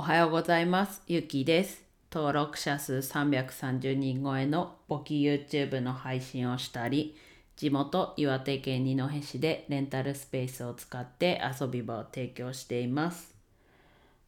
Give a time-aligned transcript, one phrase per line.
[0.00, 1.02] おはようございます。
[1.08, 1.84] ゆきです。
[2.10, 7.18] 登録者数330人超えの簿記 YouTube の配信をしたり、
[7.54, 13.34] 地元岩手県二戸市でレンタルスペースを使って遊び場を提供しています。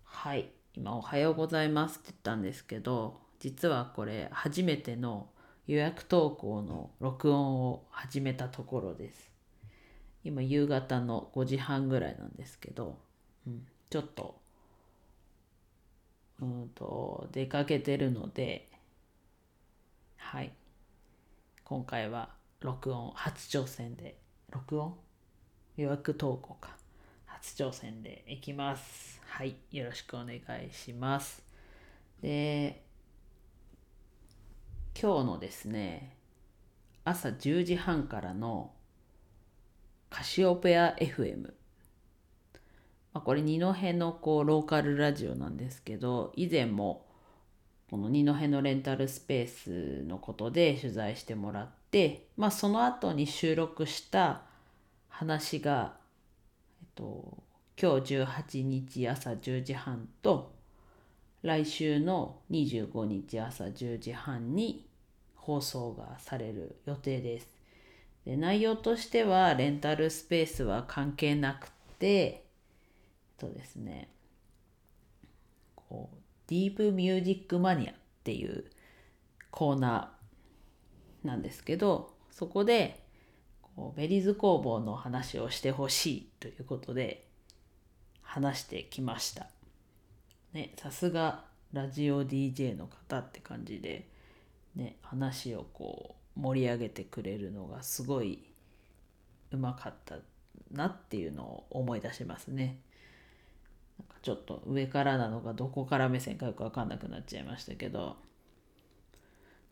[0.04, 5.30] はい、今おはようございますって言ったんですけど、実はこれ初めての
[5.66, 9.30] 予約投稿の録音を始めたところです。
[10.22, 12.98] 今夕方の5時半ぐらいなんですけど、
[13.46, 14.42] うん、ちょっと
[16.40, 18.68] うんと出かけてるので
[20.16, 20.52] はい。
[21.64, 24.18] 今回は録音初挑戦で。
[24.50, 24.96] 録音？
[25.76, 26.76] 予約投稿か。
[27.26, 29.20] 初挑戦でいきます。
[29.26, 29.56] はい。
[29.70, 31.44] よろしくお願いします。
[32.22, 32.82] で
[34.98, 36.16] 今日のですね
[37.04, 38.72] 朝10時半からの
[40.08, 41.52] カシオペア FM
[43.12, 47.04] まあ、これ二戸のこうローカルラジオなんですけど以前も
[47.90, 54.42] この二戸のレンタルスペースのことで取材してもらって、まあ、その後に収録した
[55.10, 55.92] 話が、
[56.80, 57.36] えっと、
[57.80, 60.54] 今日18日朝10時半と
[61.42, 64.86] 来週の25日朝10時半に
[65.34, 67.48] 放送がされる予定です。
[68.24, 72.41] で内容としてはレンタルスペースは関係なくて
[73.42, 74.08] とですね
[75.74, 76.16] こう
[76.48, 78.64] ディープミュージックマニアっていう
[79.50, 83.02] コーナーなんですけどそこで
[83.60, 87.26] こうベリーズ工房の話をしてほしいということで
[88.22, 89.48] 話してきました。
[90.52, 94.08] ね、さすがラジオ DJ の方って感じで、
[94.74, 98.42] ね、話をこう盛り上げてくれるのがすごい
[99.50, 100.16] うまかった
[100.70, 102.80] なっていうのを思い出しますね。
[104.22, 108.16] ちょっと上からなのかどこから目線かよく分かんなくなっちゃいましたけど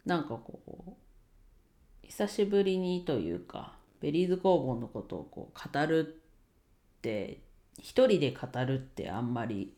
[0.05, 0.93] なんかこう
[2.03, 6.17] 久しぶりにというかベリーズ工房のことをこう語る
[6.99, 7.41] って
[7.79, 9.73] 一人で語るってあんまり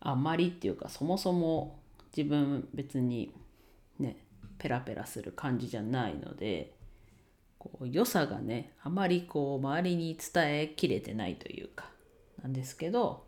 [0.00, 1.78] あんまりっていうかそもそも
[2.16, 3.34] 自分別に
[3.98, 4.16] ね
[4.58, 6.72] ペラペラする感じじゃないので
[7.58, 11.90] こう良さがねあまりこう周りに伝えきれてないというか
[12.42, 13.24] なんですけど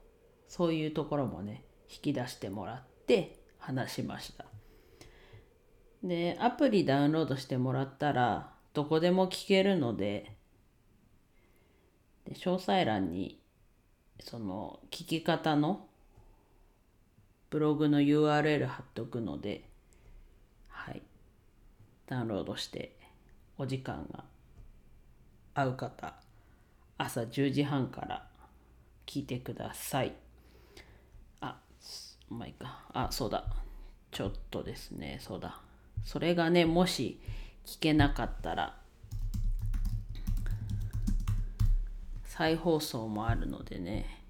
[0.48, 4.44] そういうところもね引き出してもらって話しました。
[6.02, 10.36] でアプリダウンロードしてもらったらどこでも聞けるので
[12.26, 13.40] で詳細欄に
[14.20, 15.86] その聞き方の
[17.50, 19.64] ブログの URL 貼っておくので
[20.68, 21.02] はい。
[22.06, 22.96] ダウンロードして
[23.56, 24.24] お時間が
[25.54, 26.14] 合う方
[26.98, 28.28] 朝10時半から
[29.06, 30.23] 聞いてください。
[32.28, 32.84] まあいいか。
[32.92, 33.44] あそうだ。
[34.10, 35.18] ちょっとですね。
[35.20, 35.60] そうだ。
[36.04, 37.20] それがねもし
[37.64, 38.76] 聞けなかったら
[42.24, 44.24] 再放送もあるのでね。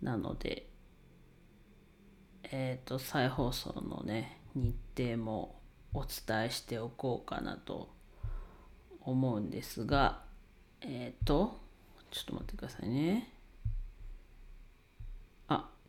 [0.00, 0.68] なので
[2.44, 5.60] えっ、ー、と再放送のね日程も
[5.94, 7.94] お伝えしておこうかなと
[9.00, 10.22] 思うんですが
[10.80, 11.60] えっ、ー、と
[12.10, 13.31] ちょっと待ってくださいね。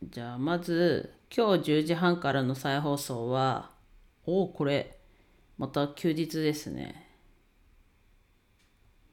[0.09, 3.71] じゃあまず今日10時半からの再放送は
[4.25, 4.97] おおこれ
[5.57, 7.09] また休日ですね。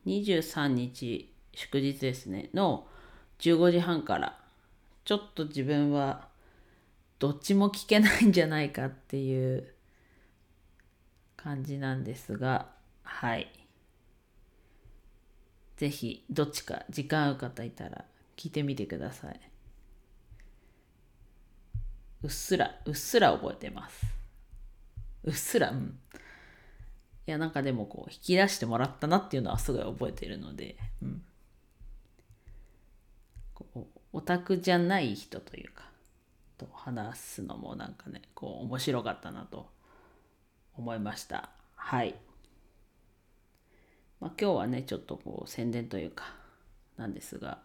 [0.06, 2.50] 23日祝日ですね。
[2.54, 2.86] の
[3.38, 4.38] 15時半から。
[5.04, 6.28] ちょっと自分は
[7.18, 9.74] どっちも聞けないんじゃないかっていう
[11.36, 12.68] 感じなんですが
[13.02, 13.50] はい。
[15.76, 18.04] ぜひどっちか時間合う方いたら
[18.36, 19.40] 聞いてみてください。
[22.22, 24.06] うっすらうっすら覚えてます。
[25.24, 25.98] うっすらうん。
[27.26, 31.22] いやなんかでもこう引き出してもらったなっていうのはすごい覚えてるので、うん、
[33.54, 33.80] こう
[34.12, 35.84] オタクじゃない人というか
[36.58, 39.70] と話すのもなんかねこう面白かったなと
[40.76, 41.50] 思いました。
[41.76, 42.14] はい、
[44.20, 46.24] まあ、今日はねちょっとこう宣伝というか
[46.96, 47.58] なんですが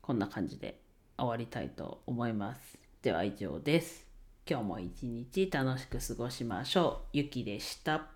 [0.00, 0.80] こんな感じで
[1.18, 2.83] 終わりたいと思います。
[3.04, 4.06] では以上です。
[4.48, 7.08] 今日も一日楽しく過ごしましょう。
[7.12, 8.13] ゆきでした。